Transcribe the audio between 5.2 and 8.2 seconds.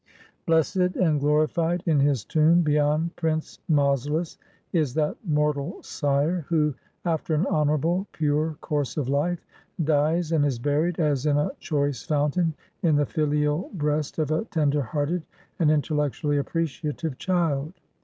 mortal sire, who, after an honorable,